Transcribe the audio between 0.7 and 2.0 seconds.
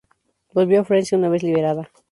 a Francia una vez liberada.